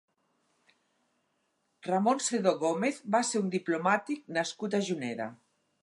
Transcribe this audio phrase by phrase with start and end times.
[1.89, 5.31] Ramón Sedó Gómez va ser un diplomàtic nascut a Juneda.